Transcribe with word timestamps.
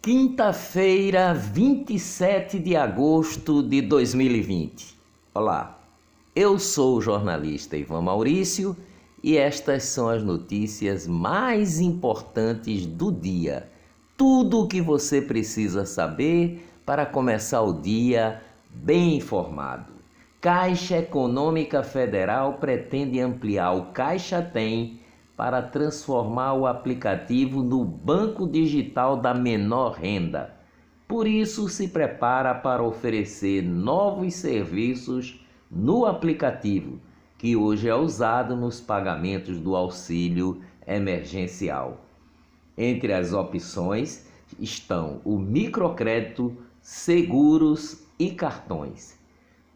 Quinta-feira, 0.00 1.34
27 1.34 2.60
de 2.60 2.76
agosto 2.76 3.64
de 3.64 3.82
2020. 3.82 4.96
Olá, 5.34 5.80
eu 6.36 6.56
sou 6.56 6.96
o 6.96 7.00
jornalista 7.00 7.76
Ivan 7.76 8.02
Maurício 8.02 8.76
e 9.24 9.36
estas 9.36 9.82
são 9.82 10.08
as 10.08 10.22
notícias 10.22 11.08
mais 11.08 11.80
importantes 11.80 12.86
do 12.86 13.10
dia. 13.10 13.68
Tudo 14.16 14.60
o 14.60 14.68
que 14.68 14.80
você 14.80 15.20
precisa 15.20 15.84
saber 15.84 16.64
para 16.86 17.04
começar 17.04 17.62
o 17.62 17.72
dia 17.72 18.40
bem 18.70 19.16
informado. 19.16 19.92
Caixa 20.40 20.98
Econômica 20.98 21.82
Federal 21.82 22.54
pretende 22.54 23.18
ampliar 23.18 23.72
o 23.72 23.86
Caixa 23.86 24.40
Tem 24.40 24.97
para 25.38 25.62
transformar 25.62 26.54
o 26.54 26.66
aplicativo 26.66 27.62
no 27.62 27.84
banco 27.84 28.44
digital 28.44 29.16
da 29.16 29.32
menor 29.32 29.92
renda. 29.92 30.52
Por 31.06 31.28
isso, 31.28 31.68
se 31.68 31.86
prepara 31.86 32.52
para 32.56 32.82
oferecer 32.82 33.62
novos 33.62 34.34
serviços 34.34 35.40
no 35.70 36.04
aplicativo, 36.06 36.98
que 37.38 37.54
hoje 37.54 37.88
é 37.88 37.94
usado 37.94 38.56
nos 38.56 38.80
pagamentos 38.80 39.60
do 39.60 39.76
auxílio 39.76 40.60
emergencial. 40.84 42.04
Entre 42.76 43.12
as 43.12 43.32
opções 43.32 44.26
estão 44.58 45.20
o 45.24 45.38
microcrédito, 45.38 46.56
seguros 46.82 48.04
e 48.18 48.32
cartões. 48.32 49.16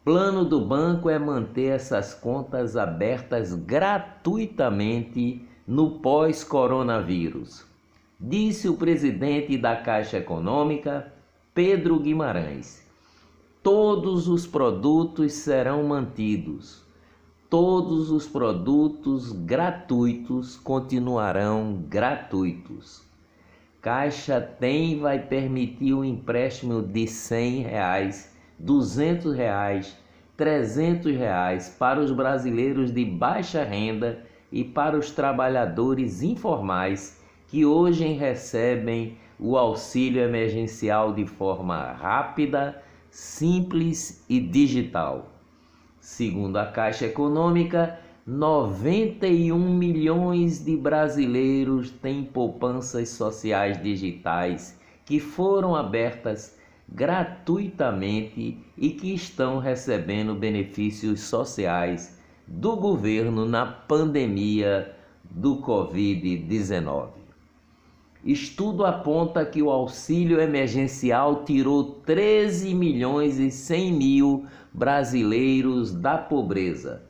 Plano 0.03 0.43
do 0.43 0.59
banco 0.59 1.09
é 1.09 1.17
manter 1.17 1.71
essas 1.71 2.13
contas 2.13 2.75
abertas 2.75 3.53
gratuitamente 3.53 5.47
no 5.65 5.91
pós-coronavírus, 5.99 7.65
disse 8.19 8.67
o 8.67 8.75
presidente 8.75 9.57
da 9.57 9.77
Caixa 9.77 10.17
Econômica, 10.17 11.13
Pedro 11.53 11.99
Guimarães. 11.99 12.85
Todos 13.61 14.27
os 14.27 14.45
produtos 14.45 15.31
serão 15.33 15.83
mantidos. 15.83 16.83
Todos 17.49 18.11
os 18.11 18.27
produtos 18.27 19.31
gratuitos 19.31 20.57
continuarão 20.57 21.85
gratuitos. 21.87 23.03
Caixa 23.81 24.41
tem 24.41 24.99
vai 24.99 25.19
permitir 25.19 25.93
o 25.93 26.03
empréstimo 26.03 26.81
de 26.81 27.05
R$ 27.05 27.61
reais, 27.61 28.35
R$ 28.59 29.31
reais, 29.33 29.97
R$ 30.37 31.11
reais 31.11 31.75
para 31.77 32.01
os 32.01 32.11
brasileiros 32.11 32.91
de 32.91 33.05
baixa 33.05 33.63
renda 33.63 34.25
e 34.53 34.63
para 34.63 34.95
os 34.95 35.09
trabalhadores 35.09 36.21
informais 36.21 37.19
que 37.47 37.65
hoje 37.65 38.05
recebem 38.13 39.17
o 39.39 39.57
auxílio 39.57 40.21
emergencial 40.21 41.11
de 41.11 41.25
forma 41.25 41.91
rápida, 41.93 42.79
simples 43.09 44.23
e 44.29 44.39
digital. 44.39 45.31
Segundo 45.99 46.57
a 46.57 46.67
Caixa 46.67 47.07
Econômica, 47.07 47.99
91 48.27 49.57
milhões 49.57 50.63
de 50.63 50.77
brasileiros 50.77 51.89
têm 51.89 52.23
poupanças 52.23 53.09
sociais 53.09 53.81
digitais 53.81 54.79
que 55.03 55.19
foram 55.19 55.75
abertas 55.75 56.57
gratuitamente 56.87 58.57
e 58.77 58.89
que 58.91 59.15
estão 59.15 59.57
recebendo 59.57 60.35
benefícios 60.35 61.21
sociais 61.21 62.21
do 62.47 62.75
governo 62.75 63.45
na 63.45 63.65
pandemia 63.65 64.93
do 65.23 65.57
Covid-19. 65.57 67.09
Estudo 68.23 68.85
aponta 68.85 69.45
que 69.45 69.61
o 69.61 69.69
auxílio 69.69 70.39
emergencial 70.39 71.43
tirou 71.43 71.83
13 72.05 72.73
milhões 72.73 73.37
e 73.37 73.51
100 73.51 73.93
mil 73.93 74.45
brasileiros 74.73 75.93
da 75.93 76.17
pobreza. 76.17 77.03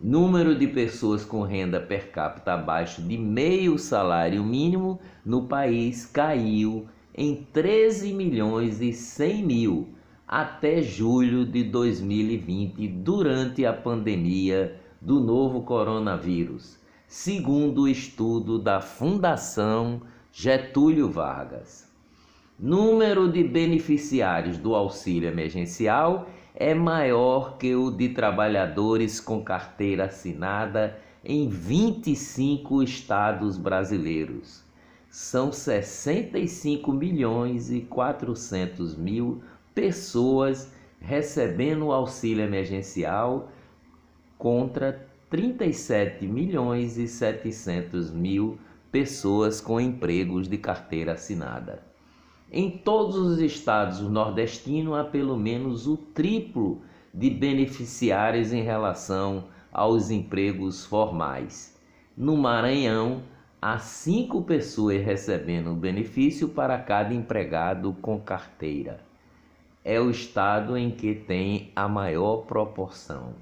Número 0.00 0.56
de 0.58 0.66
pessoas 0.66 1.24
com 1.24 1.42
renda 1.42 1.80
per 1.80 2.10
capita 2.10 2.54
abaixo 2.54 3.02
de 3.02 3.18
meio 3.18 3.78
salário 3.78 4.42
mínimo 4.42 4.98
no 5.24 5.42
país 5.48 6.06
caiu 6.06 6.86
em 7.14 7.46
13 7.52 8.14
milhões 8.14 8.80
e 8.80 8.92
100 8.92 9.44
mil 9.44 9.88
até 10.28 10.82
julho 10.82 11.46
de 11.46 11.64
2020, 11.64 12.86
durante 12.86 13.64
a 13.64 13.72
pandemia 13.72 14.78
do 15.00 15.20
novo 15.20 15.62
coronavírus, 15.62 16.78
segundo 17.06 17.82
o 17.82 17.88
estudo 17.88 18.58
da 18.58 18.78
Fundação 18.78 20.02
Getúlio 20.30 21.10
Vargas. 21.10 21.90
Número 22.58 23.32
de 23.32 23.42
beneficiários 23.42 24.58
do 24.58 24.74
auxílio 24.74 25.30
emergencial 25.30 26.28
é 26.54 26.74
maior 26.74 27.56
que 27.56 27.74
o 27.74 27.90
de 27.90 28.10
trabalhadores 28.10 29.20
com 29.20 29.42
carteira 29.42 30.04
assinada 30.04 30.98
em 31.24 31.48
25 31.48 32.82
estados 32.82 33.56
brasileiros. 33.56 34.62
São 35.08 35.50
65 35.50 36.92
milhões 36.92 37.70
e 37.70 37.80
400 37.80 38.94
mil 38.94 39.42
pessoas 39.74 40.72
recebendo 41.00 41.92
auxílio 41.92 42.44
emergencial 42.44 43.50
contra 44.36 45.06
37 45.30 46.26
milhões 46.26 46.96
e 46.96 47.06
700 47.06 48.10
mil 48.10 48.58
pessoas 48.90 49.60
com 49.60 49.80
empregos 49.80 50.48
de 50.48 50.56
carteira 50.56 51.12
assinada. 51.12 51.82
Em 52.50 52.70
todos 52.70 53.16
os 53.16 53.38
estados 53.40 54.00
nordestinos 54.00 54.96
há 54.96 55.04
pelo 55.04 55.36
menos 55.36 55.86
o 55.86 55.96
triplo 55.96 56.80
de 57.12 57.28
beneficiários 57.28 58.52
em 58.52 58.62
relação 58.62 59.44
aos 59.70 60.10
empregos 60.10 60.84
formais. 60.86 61.78
No 62.16 62.36
Maranhão, 62.36 63.22
há 63.60 63.78
cinco 63.78 64.42
pessoas 64.42 65.04
recebendo 65.04 65.74
benefício 65.74 66.48
para 66.48 66.78
cada 66.78 67.12
empregado 67.12 67.94
com 68.00 68.18
carteira 68.18 69.07
é 69.88 69.98
o 69.98 70.10
estado 70.10 70.76
em 70.76 70.90
que 70.90 71.14
tem 71.14 71.72
a 71.74 71.88
maior 71.88 72.42
proporção. 72.42 73.32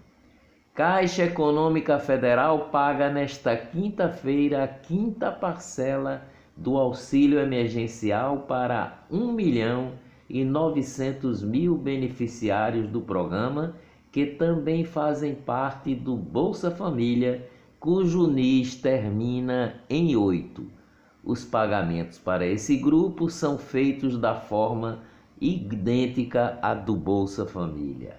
Caixa 0.73 1.25
Econômica 1.25 1.99
Federal 1.99 2.69
paga 2.69 3.11
nesta 3.11 3.57
quinta-feira 3.57 4.63
a 4.63 4.69
quinta 4.69 5.33
parcela 5.33 6.23
do 6.57 6.77
auxílio 6.77 7.41
emergencial 7.41 8.45
para 8.47 9.05
1 9.11 9.33
milhão 9.33 9.95
e 10.31 10.45
900 10.45 11.43
mil 11.43 11.77
beneficiários 11.77 12.89
do 12.89 13.01
programa 13.01 13.75
que 14.13 14.25
também 14.25 14.85
fazem 14.85 15.35
parte 15.35 15.97
do 15.97 16.15
Bolsa 16.15 16.71
Família, 16.71 17.45
cujo 17.81 18.31
NIS 18.31 18.77
termina 18.77 19.81
em 19.91 20.15
8. 20.15 20.65
Os 21.25 21.45
pagamentos 21.45 22.21
para 22.21 22.47
esse 22.47 22.77
grupo 22.77 23.29
são 23.29 23.59
feitos 23.59 24.17
da 24.17 24.37
forma 24.37 25.03
idêntica 25.41 26.59
à 26.63 26.75
do 26.75 26.97
Bolsa 26.97 27.47
Família. 27.47 28.17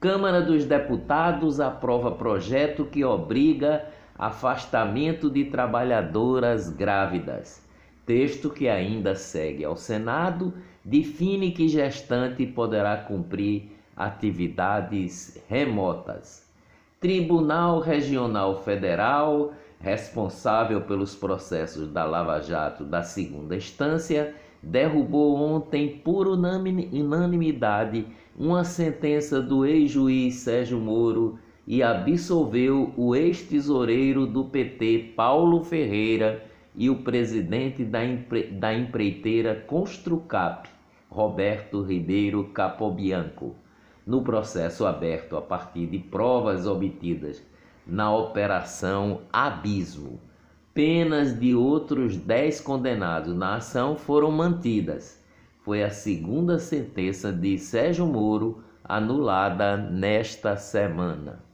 Câmara 0.00 0.40
dos 0.40 0.64
Deputados 0.64 1.60
aprova 1.60 2.10
projeto 2.10 2.84
que 2.84 3.04
obriga 3.04 3.86
afastamento 4.18 5.30
de 5.30 5.44
trabalhadoras 5.44 6.68
grávidas. 6.68 7.66
Texto 8.04 8.50
que 8.50 8.68
ainda 8.68 9.14
segue 9.14 9.64
ao 9.64 9.76
Senado 9.76 10.52
define 10.84 11.52
que 11.52 11.68
gestante 11.68 12.44
poderá 12.46 12.96
cumprir 12.96 13.70
atividades 13.96 15.40
remotas. 15.48 16.50
Tribunal 17.00 17.80
Regional 17.80 18.62
Federal, 18.62 19.52
responsável 19.80 20.82
pelos 20.82 21.14
processos 21.14 21.88
da 21.88 22.04
Lava 22.04 22.40
Jato 22.40 22.84
da 22.84 23.02
segunda 23.02 23.56
instância, 23.56 24.34
derrubou 24.62 25.36
ontem 25.36 26.00
por 26.04 26.28
unanimidade 26.28 28.06
uma 28.38 28.62
sentença 28.64 29.42
do 29.42 29.66
ex-juiz 29.66 30.36
Sérgio 30.36 30.78
Moro 30.78 31.38
e 31.66 31.82
absolveu 31.82 32.92
o 32.96 33.14
ex-tesoureiro 33.14 34.26
do 34.26 34.44
PT 34.44 35.14
Paulo 35.16 35.64
Ferreira 35.64 36.44
e 36.76 36.88
o 36.88 36.96
presidente 37.02 37.84
da, 37.84 38.04
empre... 38.04 38.44
da 38.44 38.72
empreiteira 38.72 39.54
Construcap, 39.66 40.68
Roberto 41.10 41.82
Ribeiro 41.82 42.44
Capobianco, 42.44 43.54
no 44.06 44.22
processo 44.22 44.86
aberto 44.86 45.36
a 45.36 45.42
partir 45.42 45.86
de 45.86 45.98
provas 45.98 46.66
obtidas 46.66 47.42
na 47.86 48.14
Operação 48.14 49.20
Abismo 49.32 50.18
Penas 50.74 51.38
de 51.38 51.54
outros 51.54 52.16
dez 52.16 52.58
condenados 52.58 53.36
na 53.36 53.56
ação 53.56 53.94
foram 53.94 54.30
mantidas. 54.30 55.22
Foi 55.60 55.82
a 55.82 55.90
segunda 55.90 56.58
sentença 56.58 57.30
de 57.30 57.58
Sérgio 57.58 58.06
Moro 58.06 58.64
anulada 58.82 59.76
nesta 59.76 60.56
semana. 60.56 61.44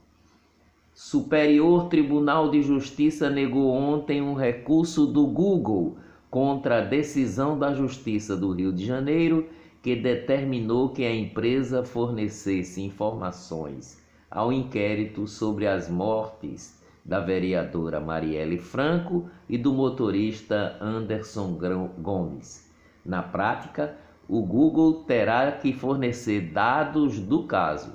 Superior 0.93 1.89
Tribunal 1.89 2.49
de 2.49 2.61
Justiça 2.61 3.29
negou 3.29 3.73
ontem 3.73 4.21
um 4.21 4.35
recurso 4.35 5.05
do 5.05 5.27
Google 5.27 5.97
contra 6.31 6.77
a 6.77 6.85
decisão 6.85 7.59
da 7.59 7.73
Justiça 7.73 8.37
do 8.37 8.53
Rio 8.53 8.71
de 8.71 8.85
Janeiro 8.85 9.49
que 9.83 9.97
determinou 9.97 10.93
que 10.93 11.03
a 11.03 11.13
empresa 11.13 11.83
fornecesse 11.83 12.81
informações 12.81 14.01
ao 14.31 14.53
inquérito 14.53 15.27
sobre 15.27 15.67
as 15.67 15.89
mortes 15.89 16.78
da 17.03 17.19
vereadora 17.19 17.99
Marielle 17.99 18.57
Franco 18.57 19.29
e 19.47 19.57
do 19.57 19.73
motorista 19.73 20.77
Anderson 20.81 21.57
Gomes. 21.97 22.69
Na 23.05 23.23
prática, 23.23 23.95
o 24.27 24.41
Google 24.41 25.05
terá 25.05 25.51
que 25.51 25.73
fornecer 25.73 26.51
dados 26.51 27.19
do 27.19 27.43
caso. 27.43 27.93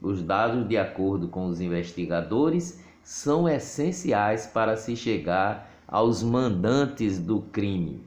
Os 0.00 0.22
dados, 0.22 0.66
de 0.66 0.78
acordo 0.78 1.28
com 1.28 1.46
os 1.46 1.60
investigadores, 1.60 2.82
são 3.02 3.48
essenciais 3.48 4.46
para 4.46 4.76
se 4.76 4.96
chegar 4.96 5.70
aos 5.86 6.22
mandantes 6.22 7.18
do 7.18 7.40
crime. 7.40 8.02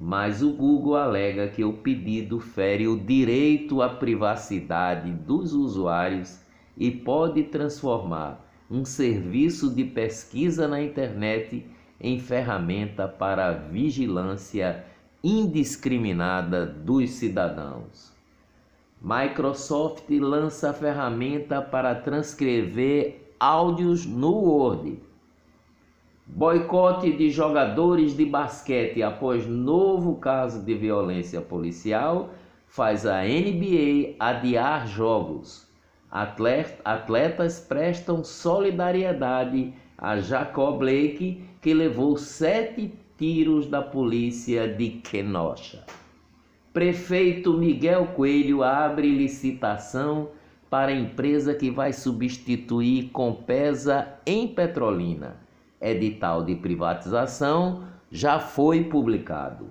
Mas 0.00 0.42
o 0.42 0.52
Google 0.52 0.96
alega 0.96 1.48
que 1.48 1.64
o 1.64 1.72
pedido 1.72 2.38
fere 2.38 2.86
o 2.86 2.96
direito 2.96 3.82
à 3.82 3.88
privacidade 3.88 5.10
dos 5.10 5.52
usuários 5.52 6.38
e 6.76 6.88
pode 6.88 7.42
transformar 7.42 8.47
um 8.70 8.84
serviço 8.84 9.74
de 9.74 9.84
pesquisa 9.84 10.68
na 10.68 10.82
internet 10.82 11.64
em 12.00 12.18
ferramenta 12.18 13.08
para 13.08 13.48
a 13.48 13.52
vigilância 13.52 14.84
indiscriminada 15.24 16.66
dos 16.66 17.10
cidadãos. 17.10 18.12
Microsoft 19.00 20.10
lança 20.10 20.72
ferramenta 20.72 21.62
para 21.62 21.94
transcrever 21.94 23.32
áudios 23.38 24.04
no 24.04 24.32
Word. 24.32 25.00
Boicote 26.26 27.12
de 27.12 27.30
jogadores 27.30 28.16
de 28.16 28.26
basquete 28.26 29.02
após 29.02 29.46
novo 29.46 30.16
caso 30.16 30.62
de 30.62 30.74
violência 30.74 31.40
policial 31.40 32.30
faz 32.66 33.06
a 33.06 33.22
NBA 33.22 34.16
adiar 34.18 34.86
jogos. 34.86 35.67
Atletas 36.10 37.60
prestam 37.60 38.24
solidariedade 38.24 39.74
a 39.98 40.18
Jacob 40.18 40.78
Blake, 40.78 41.44
que 41.60 41.74
levou 41.74 42.16
sete 42.16 42.94
tiros 43.18 43.66
da 43.66 43.82
polícia 43.82 44.66
de 44.66 44.90
Kenosha. 44.90 45.84
Prefeito 46.72 47.52
Miguel 47.52 48.06
Coelho 48.14 48.62
abre 48.62 49.10
licitação 49.10 50.30
para 50.70 50.92
a 50.92 50.94
empresa 50.94 51.54
que 51.54 51.70
vai 51.70 51.92
substituir 51.92 53.10
Compesa 53.10 54.14
em 54.24 54.48
Petrolina. 54.48 55.36
Edital 55.80 56.42
de 56.42 56.54
privatização 56.54 57.84
já 58.10 58.38
foi 58.38 58.84
publicado. 58.84 59.66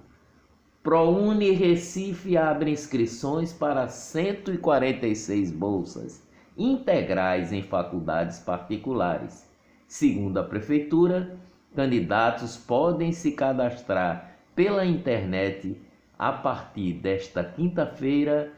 ProUni 0.83 1.51
Recife 1.51 2.37
abre 2.37 2.71
inscrições 2.71 3.51
para 3.51 3.87
146 3.87 5.51
bolsas 5.51 6.26
integrais 6.57 7.53
em 7.53 7.61
faculdades 7.61 8.39
particulares. 8.39 9.47
Segundo 9.87 10.39
a 10.39 10.43
prefeitura, 10.43 11.37
candidatos 11.75 12.57
podem 12.57 13.11
se 13.11 13.31
cadastrar 13.31 14.35
pela 14.55 14.83
internet 14.85 15.79
a 16.17 16.31
partir 16.31 16.93
desta 16.93 17.43
quinta-feira 17.43 18.51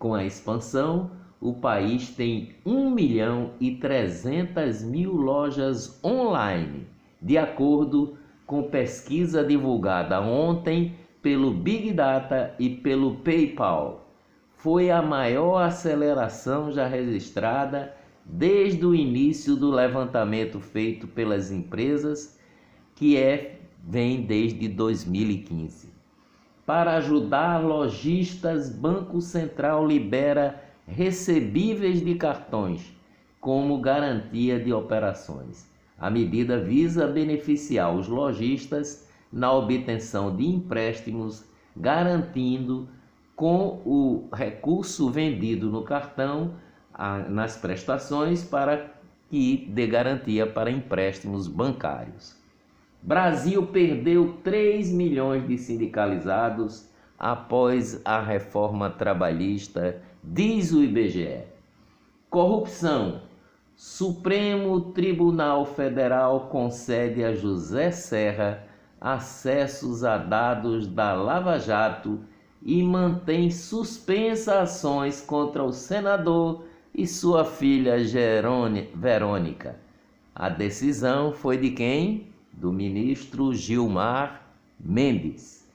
Com 0.00 0.14
a 0.14 0.25
expansão, 0.25 1.11
o 1.38 1.52
país 1.52 2.08
tem 2.08 2.55
1 2.64 2.91
milhão 2.91 3.50
e 3.61 3.73
300 3.73 4.82
mil 4.82 5.12
lojas 5.12 6.02
online, 6.02 6.87
de 7.20 7.37
acordo 7.37 8.17
com 8.47 8.62
pesquisa 8.62 9.44
divulgada 9.44 10.19
ontem 10.23 10.97
pelo 11.20 11.50
Big 11.50 11.93
Data 11.93 12.55
e 12.58 12.70
pelo 12.70 13.17
PayPal. 13.17 14.11
Foi 14.56 14.91
a 14.91 15.02
maior 15.02 15.58
aceleração 15.58 16.73
já 16.73 16.87
registrada 16.87 17.94
desde 18.25 18.87
o 18.87 18.94
início 18.94 19.55
do 19.55 19.70
levantamento 19.70 20.61
feito 20.61 21.06
pelas 21.06 21.52
empresas, 21.52 22.41
que 22.94 23.19
é 23.19 23.61
vem 23.85 24.23
desde 24.23 24.67
2015. 24.67 26.00
Para 26.73 26.99
ajudar 26.99 27.65
lojistas, 27.65 28.71
Banco 28.71 29.21
Central 29.21 29.85
libera 29.85 30.63
recebíveis 30.87 32.01
de 32.01 32.15
cartões 32.15 32.95
como 33.41 33.81
garantia 33.81 34.57
de 34.57 34.73
operações. 34.73 35.69
A 35.99 36.09
medida 36.09 36.61
visa 36.61 37.09
beneficiar 37.09 37.93
os 37.93 38.07
lojistas 38.07 39.09
na 39.33 39.53
obtenção 39.53 40.37
de 40.37 40.47
empréstimos, 40.47 41.45
garantindo 41.77 42.89
com 43.35 43.83
o 43.85 44.29
recurso 44.33 45.11
vendido 45.11 45.73
no 45.73 45.83
cartão 45.83 46.55
nas 47.29 47.57
prestações 47.57 48.45
para 48.45 48.95
que 49.29 49.69
dê 49.73 49.89
garantia 49.89 50.47
para 50.47 50.71
empréstimos 50.71 51.49
bancários. 51.49 52.40
Brasil 53.02 53.67
perdeu 53.67 54.35
3 54.44 54.93
milhões 54.93 55.47
de 55.47 55.56
sindicalizados 55.56 56.88
após 57.19 58.00
a 58.05 58.20
reforma 58.20 58.91
trabalhista 58.91 60.02
Diz 60.23 60.70
o 60.73 60.82
IBGE. 60.82 61.44
Corrupção. 62.29 63.23
Supremo 63.75 64.93
Tribunal 64.93 65.64
Federal 65.64 66.49
concede 66.50 67.25
a 67.25 67.35
José 67.35 67.91
Serra 67.91 68.67
acessos 69.00 70.05
a 70.05 70.19
dados 70.19 70.87
da 70.87 71.14
Lava 71.14 71.58
Jato 71.58 72.20
e 72.62 72.82
mantém 72.82 73.50
suspensa 73.50 74.61
ações 74.61 75.23
contra 75.23 75.64
o 75.64 75.73
senador 75.73 76.64
e 76.94 77.06
sua 77.06 77.47
filha 77.47 77.97
Verônica. 78.94 79.76
A 80.35 80.50
decisão 80.50 81.32
foi 81.32 81.56
de 81.56 81.70
quem? 81.70 82.30
Do 82.52 82.73
ministro 82.73 83.55
Gilmar 83.55 84.43
Mendes. 84.79 85.69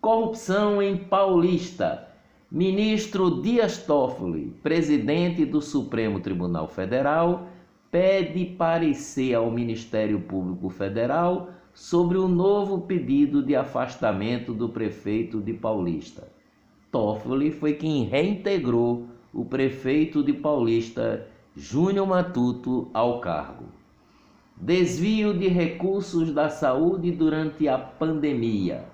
Corrupção 0.00 0.82
em 0.82 0.96
Paulista. 0.96 2.08
Ministro 2.50 3.42
Dias 3.42 3.78
Toffoli, 3.78 4.54
presidente 4.62 5.44
do 5.44 5.60
Supremo 5.60 6.20
Tribunal 6.20 6.68
Federal, 6.68 7.48
pede 7.90 8.44
parecer 8.44 9.34
ao 9.34 9.50
Ministério 9.50 10.20
Público 10.20 10.68
Federal 10.68 11.50
sobre 11.74 12.16
o 12.16 12.28
novo 12.28 12.82
pedido 12.82 13.42
de 13.42 13.56
afastamento 13.56 14.54
do 14.54 14.68
prefeito 14.68 15.40
de 15.40 15.52
Paulista. 15.52 16.28
Toffoli 16.90 17.50
foi 17.50 17.74
quem 17.74 18.04
reintegrou 18.04 19.06
o 19.34 19.44
prefeito 19.44 20.22
de 20.22 20.32
Paulista, 20.32 21.26
Júnior 21.54 22.06
Matuto, 22.06 22.88
ao 22.94 23.20
cargo. 23.20 23.64
Desvio 24.58 25.34
de 25.34 25.48
recursos 25.48 26.32
da 26.32 26.48
saúde 26.48 27.12
durante 27.12 27.68
a 27.68 27.76
pandemia. 27.76 28.86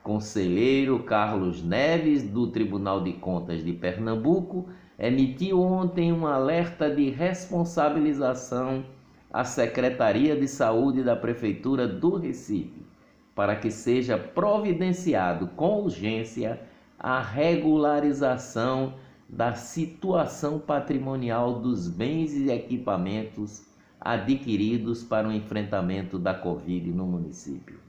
Conselheiro 0.00 1.00
Carlos 1.00 1.60
Neves, 1.60 2.22
do 2.22 2.46
Tribunal 2.46 3.02
de 3.02 3.14
Contas 3.14 3.64
de 3.64 3.72
Pernambuco, 3.72 4.68
emitiu 4.96 5.60
ontem 5.60 6.12
um 6.12 6.24
alerta 6.24 6.88
de 6.88 7.10
responsabilização 7.10 8.84
à 9.32 9.42
Secretaria 9.42 10.36
de 10.36 10.46
Saúde 10.46 11.02
da 11.02 11.16
Prefeitura 11.16 11.88
do 11.88 12.14
Recife, 12.16 12.86
para 13.34 13.56
que 13.56 13.72
seja 13.72 14.16
providenciado 14.16 15.48
com 15.48 15.82
urgência 15.82 16.60
a 16.96 17.20
regularização 17.20 18.94
da 19.28 19.52
situação 19.54 20.60
patrimonial 20.60 21.58
dos 21.60 21.88
bens 21.88 22.32
e 22.34 22.52
equipamentos 22.52 23.67
adquiridos 24.12 25.02
para 25.02 25.28
o 25.28 25.32
enfrentamento 25.32 26.18
da 26.18 26.34
Covid 26.34 26.90
no 26.92 27.06
município 27.06 27.88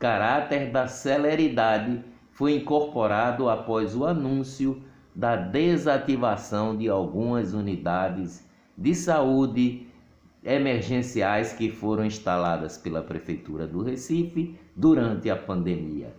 caráter 0.00 0.70
da 0.72 0.88
celeridade 0.88 2.02
foi 2.32 2.54
incorporado 2.54 3.50
após 3.50 3.94
o 3.94 4.06
anúncio 4.06 4.82
da 5.14 5.36
desativação 5.36 6.74
de 6.74 6.88
algumas 6.88 7.52
unidades 7.52 8.48
de 8.76 8.94
saúde 8.94 9.86
emergenciais 10.42 11.52
que 11.52 11.70
foram 11.70 12.06
instaladas 12.06 12.78
pela 12.78 13.02
Prefeitura 13.02 13.66
do 13.66 13.82
Recife 13.82 14.58
durante 14.74 15.28
a 15.28 15.36
pandemia. 15.36 16.14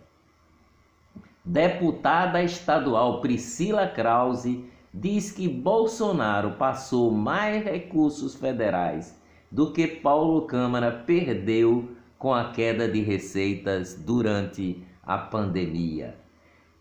Deputada 1.44 2.40
estadual 2.40 3.20
Priscila 3.20 3.88
Krause 3.88 4.64
diz 4.94 5.32
que 5.32 5.48
Bolsonaro 5.48 6.52
passou 6.52 7.10
mais 7.10 7.64
recursos 7.64 8.36
federais 8.36 9.20
do 9.52 9.70
que 9.70 9.86
Paulo 9.86 10.42
Câmara 10.46 10.90
perdeu 10.90 11.90
com 12.18 12.32
a 12.32 12.50
queda 12.52 12.88
de 12.88 13.02
receitas 13.02 13.94
durante 13.94 14.82
a 15.02 15.18
pandemia. 15.18 16.16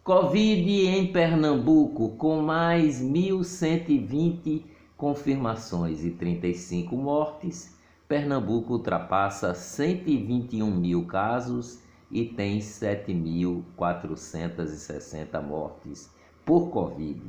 Covid 0.06 0.88
em 0.88 1.12
Pernambuco, 1.12 2.12
com 2.12 2.42
mais 2.42 3.04
1.120 3.04 4.64
confirmações 4.96 6.06
e 6.06 6.12
35 6.12 6.96
mortes, 6.96 7.78
Pernambuco 8.08 8.72
ultrapassa 8.74 9.54
121 9.54 10.72
mil 10.72 11.06
casos 11.06 11.82
e 12.10 12.24
tem 12.24 12.60
7.460 12.60 15.42
mortes 15.42 16.10
por 16.46 16.70
Covid. 16.70 17.22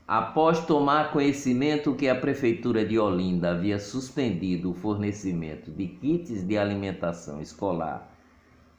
Após 0.06 0.64
tomar 0.64 1.10
conhecimento 1.10 1.94
que 1.94 2.08
a 2.08 2.14
Prefeitura 2.14 2.84
de 2.84 2.96
Olinda 2.96 3.50
havia 3.50 3.80
suspendido 3.80 4.70
o 4.70 4.74
fornecimento 4.74 5.72
de 5.72 5.88
kits 5.88 6.46
de 6.46 6.56
alimentação 6.56 7.40
escolar 7.40 8.12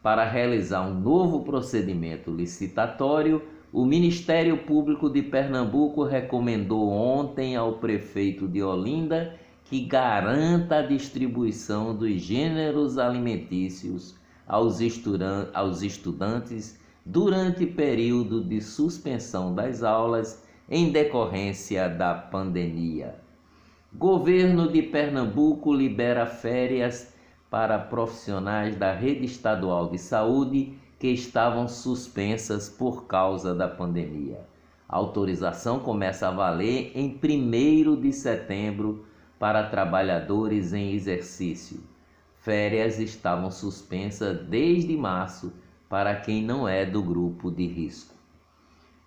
para 0.01 0.23
realizar 0.23 0.83
um 0.83 0.93
novo 0.93 1.43
procedimento 1.43 2.31
licitatório, 2.31 3.41
o 3.71 3.85
Ministério 3.85 4.57
Público 4.59 5.09
de 5.09 5.21
Pernambuco 5.21 6.03
recomendou 6.03 6.89
ontem 6.89 7.55
ao 7.55 7.73
prefeito 7.73 8.47
de 8.47 8.63
Olinda 8.63 9.37
que 9.65 9.81
garanta 9.81 10.77
a 10.77 10.81
distribuição 10.81 11.93
dos 11.93 12.21
gêneros 12.21 12.97
alimentícios 12.97 14.15
aos, 14.47 14.79
aos 15.53 15.81
estudantes 15.81 16.79
durante 17.05 17.65
período 17.65 18.41
de 18.41 18.61
suspensão 18.61 19.53
das 19.53 19.83
aulas 19.83 20.43
em 20.69 20.89
decorrência 20.89 21.89
da 21.89 22.13
pandemia. 22.13 23.15
Governo 23.93 24.71
de 24.71 24.81
Pernambuco 24.81 25.73
libera 25.73 26.25
férias 26.25 27.13
para 27.49 27.77
profissionais 27.77 28.75
da 28.75 28.93
rede 28.93 29.25
estadual 29.25 29.89
de 29.89 29.97
saúde 29.97 30.77
que 30.99 31.07
estavam 31.07 31.67
suspensas 31.67 32.69
por 32.69 33.05
causa 33.05 33.53
da 33.53 33.67
pandemia. 33.67 34.39
A 34.87 34.95
autorização 34.95 35.79
começa 35.79 36.27
a 36.27 36.31
valer 36.31 36.91
em 36.95 37.19
1 37.21 38.01
de 38.01 38.13
setembro 38.13 39.05
para 39.37 39.69
trabalhadores 39.69 40.73
em 40.73 40.93
exercício 40.93 41.81
férias 42.47 42.97
estavam 42.97 43.51
suspensas 43.51 44.39
desde 44.47 44.95
março 44.95 45.51
para 45.89 46.15
quem 46.15 46.41
não 46.41 46.65
é 46.65 46.85
do 46.85 47.03
grupo 47.03 47.51
de 47.51 47.67
risco. 47.67 48.15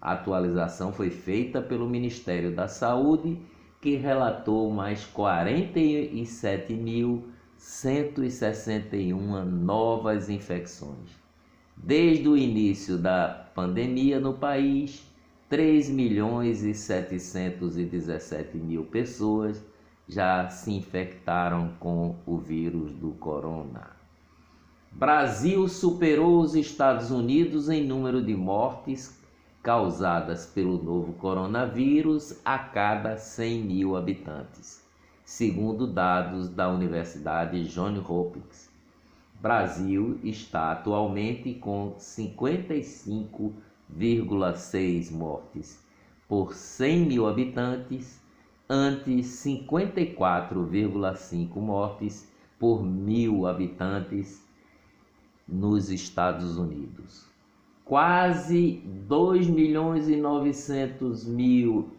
A 0.00 0.12
atualização 0.12 0.92
foi 0.92 1.10
feita 1.10 1.60
pelo 1.60 1.88
Ministério 1.88 2.54
da 2.54 2.68
Saúde, 2.68 3.36
que 3.82 3.96
relatou 3.96 4.70
mais 4.70 5.04
47.161 7.66 9.44
novas 9.44 10.30
infecções. 10.30 11.10
Desde 11.76 12.28
o 12.28 12.36
início 12.36 12.96
da 12.96 13.50
pandemia 13.54 14.20
no 14.20 14.34
país, 14.34 15.04
3 15.48 15.90
milhões 15.90 16.62
e 16.62 16.72
717 16.72 18.56
mil 18.56 18.84
pessoas 18.84 19.60
já 20.06 20.48
se 20.48 20.72
infectaram 20.72 21.72
com 21.80 22.14
o 22.24 22.38
vírus 22.38 22.92
do 22.92 23.10
corona. 23.10 23.90
Brasil 24.92 25.66
superou 25.66 26.40
os 26.40 26.54
Estados 26.54 27.10
Unidos 27.10 27.68
em 27.68 27.84
número 27.84 28.22
de 28.22 28.34
mortes 28.34 29.20
causadas 29.60 30.46
pelo 30.46 30.80
novo 30.80 31.14
coronavírus 31.14 32.40
a 32.44 32.58
cada 32.58 33.18
100 33.18 33.64
mil 33.64 33.96
habitantes, 33.96 34.85
segundo 35.26 35.86
dados 35.86 36.48
da 36.48 36.70
Universidade 36.70 37.62
Johns 37.64 38.02
Hopkins. 38.08 38.70
Brasil 39.38 40.18
está 40.24 40.72
atualmente 40.72 41.52
com 41.52 41.94
55 41.98 43.52
1,6 43.94 45.12
mortes 45.12 45.78
por 46.28 46.54
100 46.54 47.06
mil 47.06 47.26
habitantes, 47.26 48.20
ante 48.68 49.18
54,5 49.18 51.56
mortes 51.56 52.28
por 52.58 52.84
mil 52.84 53.46
habitantes 53.46 54.44
nos 55.46 55.88
Estados 55.90 56.58
Unidos. 56.58 57.24
Quase 57.84 58.82
2 59.06 59.46
milhões 59.46 60.08
e 60.08 60.16
900 60.16 61.24
mil 61.24 61.92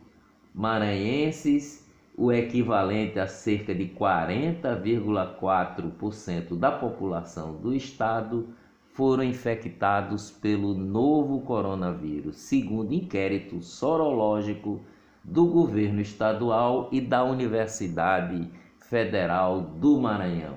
maranhenses, 0.53 1.86
o 2.17 2.31
equivalente 2.31 3.19
a 3.19 3.27
cerca 3.27 3.75
de 3.75 3.85
40,4% 3.85 6.57
da 6.57 6.71
população 6.71 7.53
do 7.53 7.75
estado, 7.75 8.47
foram 8.91 9.23
infectados 9.23 10.31
pelo 10.31 10.73
novo 10.73 11.41
coronavírus, 11.41 12.37
segundo 12.37 12.91
inquérito 12.91 13.61
sorológico 13.61 14.81
do 15.23 15.45
governo 15.45 16.01
estadual 16.01 16.89
e 16.91 16.99
da 16.99 17.23
Universidade 17.23 18.49
Federal 18.79 19.61
do 19.61 19.99
Maranhão. 19.99 20.55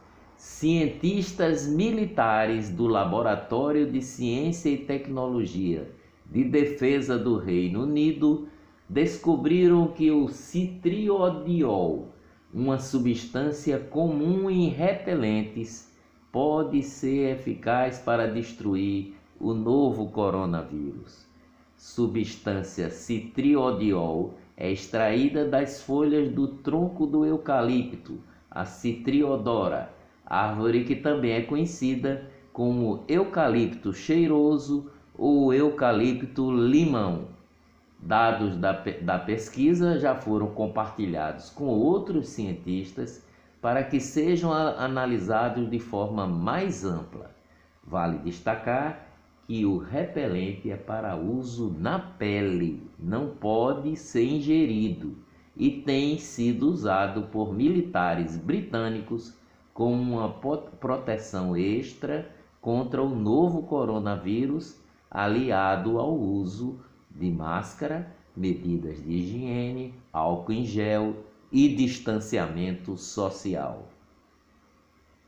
Cientistas 0.46 1.66
militares 1.66 2.68
do 2.68 2.86
Laboratório 2.86 3.90
de 3.90 4.02
Ciência 4.02 4.68
e 4.68 4.76
Tecnologia 4.76 5.90
de 6.26 6.44
Defesa 6.44 7.18
do 7.18 7.38
Reino 7.38 7.84
Unido 7.84 8.46
descobriram 8.86 9.88
que 9.88 10.10
o 10.10 10.28
citriodiol, 10.28 12.10
uma 12.52 12.78
substância 12.78 13.78
comum 13.78 14.50
em 14.50 14.68
repelentes, 14.68 15.90
pode 16.30 16.82
ser 16.82 17.38
eficaz 17.38 17.98
para 17.98 18.26
destruir 18.26 19.14
o 19.40 19.54
novo 19.54 20.10
coronavírus. 20.10 21.26
Substância 21.74 22.90
citriodiol 22.90 24.34
é 24.58 24.70
extraída 24.70 25.48
das 25.48 25.82
folhas 25.82 26.30
do 26.30 26.48
tronco 26.48 27.06
do 27.06 27.24
eucalipto, 27.24 28.18
a 28.50 28.66
citriodora 28.66 29.93
árvore 30.26 30.84
que 30.84 30.96
também 30.96 31.32
é 31.32 31.42
conhecida 31.42 32.30
como 32.52 33.04
eucalipto 33.08 33.92
cheiroso 33.92 34.90
ou 35.16 35.52
eucalipto 35.52 36.50
limão. 36.50 37.28
Dados 37.98 38.56
da, 38.56 38.72
da 39.02 39.18
pesquisa 39.18 39.98
já 39.98 40.14
foram 40.14 40.48
compartilhados 40.48 41.50
com 41.50 41.66
outros 41.66 42.28
cientistas 42.28 43.24
para 43.60 43.82
que 43.82 43.98
sejam 43.98 44.52
analisados 44.52 45.70
de 45.70 45.78
forma 45.78 46.26
mais 46.26 46.84
ampla. 46.84 47.30
Vale 47.82 48.18
destacar 48.18 49.06
que 49.46 49.64
o 49.64 49.78
repelente 49.78 50.70
é 50.70 50.76
para 50.76 51.16
uso 51.16 51.74
na 51.78 51.98
pele, 51.98 52.82
não 52.98 53.28
pode 53.28 53.96
ser 53.96 54.24
ingerido 54.24 55.16
e 55.56 55.70
tem 55.70 56.18
sido 56.18 56.68
usado 56.68 57.22
por 57.24 57.54
militares 57.54 58.36
britânicos 58.36 59.34
como 59.74 60.14
uma 60.14 60.28
proteção 60.28 61.56
extra 61.56 62.30
contra 62.60 63.02
o 63.02 63.14
novo 63.14 63.64
coronavírus, 63.64 64.80
aliado 65.10 65.98
ao 65.98 66.14
uso 66.14 66.78
de 67.10 67.30
máscara, 67.30 68.10
medidas 68.36 69.02
de 69.02 69.12
higiene, 69.12 69.94
álcool 70.12 70.52
em 70.52 70.64
gel 70.64 71.16
e 71.52 71.68
distanciamento 71.68 72.96
social. 72.96 73.88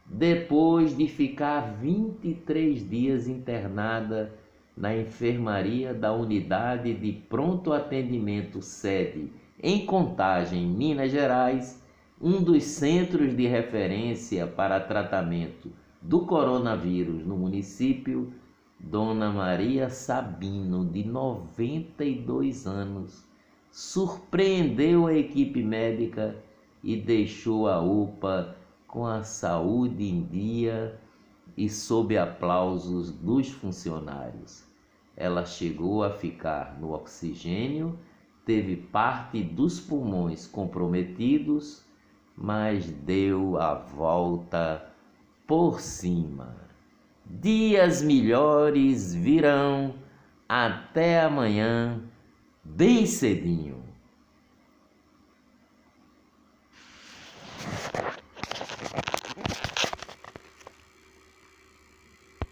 Depois 0.07 0.97
de 0.97 1.09
ficar 1.09 1.75
23 1.75 2.89
dias 2.89 3.27
internada 3.27 4.33
na 4.77 4.97
enfermaria 4.97 5.93
da 5.93 6.13
unidade 6.13 6.95
de 6.95 7.13
pronto 7.13 7.73
atendimento 7.73 8.63
sede 8.63 9.33
em 9.61 9.85
Contagem, 9.85 10.67
Minas 10.67 11.11
Gerais, 11.11 11.83
um 12.21 12.43
dos 12.43 12.65
centros 12.65 13.37
de 13.37 13.47
referência 13.47 14.47
para 14.47 14.81
tratamento 14.81 15.71
do 16.01 16.21
coronavírus 16.21 17.27
no 17.27 17.37
município, 17.37 18.33
Dona 18.81 19.31
Maria 19.31 19.91
Sabino, 19.91 20.85
de 20.85 21.05
92 21.05 22.67
anos, 22.67 23.25
surpreendeu 23.71 25.07
a 25.07 25.15
equipe 25.15 25.63
médica 25.63 26.37
e 26.83 26.97
deixou 26.97 27.69
a 27.69 27.81
UPA 27.81 28.57
com 28.87 29.07
a 29.07 29.23
saúde 29.23 30.05
em 30.05 30.23
dia 30.25 30.99
e 31.57 31.69
sob 31.69 32.17
aplausos 32.17 33.11
dos 33.11 33.51
funcionários. 33.51 34.65
Ela 35.15 35.45
chegou 35.45 36.03
a 36.03 36.11
ficar 36.11 36.79
no 36.81 36.93
oxigênio, 36.93 37.99
teve 38.45 38.77
parte 38.77 39.43
dos 39.43 39.81
pulmões 39.81 40.47
comprometidos, 40.47 41.86
mas 42.37 42.91
deu 42.91 43.57
a 43.59 43.75
volta 43.75 44.85
por 45.47 45.81
cima. 45.81 46.55
Dias 47.25 48.03
melhores 48.03 49.15
virão. 49.15 49.95
Até 50.49 51.23
amanhã 51.23 52.01
bem 52.63 53.07
cedinho. 53.07 53.76